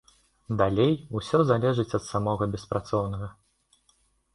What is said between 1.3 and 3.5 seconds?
залежыць ад самога беспрацоўнага.